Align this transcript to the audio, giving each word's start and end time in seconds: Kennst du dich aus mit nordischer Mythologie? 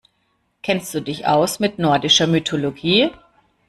Kennst 0.63 0.95
du 0.95 0.99
dich 1.01 1.27
aus 1.27 1.59
mit 1.59 1.77
nordischer 1.77 2.25
Mythologie? 2.25 3.11